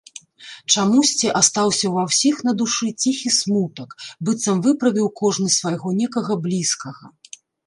[0.75, 3.89] Чамусьці астаўся ва ўсіх на душы ціхі смутак,
[4.31, 7.05] быццам выправіў кожны свайго некага блізкага.